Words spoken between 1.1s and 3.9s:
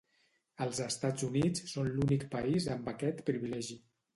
Units són l'únic país amb aquest privilegi.